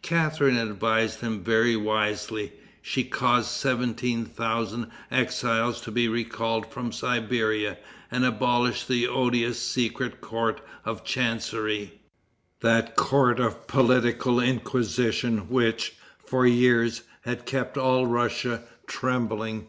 [0.00, 2.54] Catharine advised him very wisely.
[2.80, 7.76] She caused seventeen thousand exiles to be recalled from Siberia,
[8.10, 12.00] and abolished the odious secret court of chancery
[12.60, 19.66] that court of political inquisition which, for years, had kept all Russia trembling.